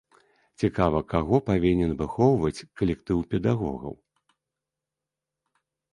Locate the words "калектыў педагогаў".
2.81-3.97